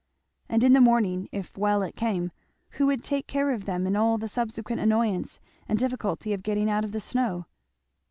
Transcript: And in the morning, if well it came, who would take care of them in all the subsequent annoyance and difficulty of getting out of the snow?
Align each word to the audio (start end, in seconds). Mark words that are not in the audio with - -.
And 0.49 0.63
in 0.63 0.73
the 0.73 0.81
morning, 0.81 1.29
if 1.31 1.55
well 1.55 1.83
it 1.83 1.95
came, 1.95 2.31
who 2.71 2.87
would 2.87 3.03
take 3.03 3.27
care 3.27 3.51
of 3.51 3.65
them 3.65 3.85
in 3.85 3.95
all 3.95 4.17
the 4.17 4.27
subsequent 4.27 4.81
annoyance 4.81 5.39
and 5.69 5.77
difficulty 5.77 6.33
of 6.33 6.41
getting 6.41 6.71
out 6.71 6.83
of 6.83 6.91
the 6.91 6.99
snow? 6.99 7.45